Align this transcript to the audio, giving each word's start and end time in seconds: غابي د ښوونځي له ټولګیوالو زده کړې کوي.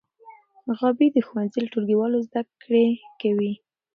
غابي 0.77 1.07
د 1.13 1.17
ښوونځي 1.27 1.57
له 1.61 1.69
ټولګیوالو 1.73 2.25
زده 2.27 2.41
کړې 2.63 2.85
کوي. 3.21 3.53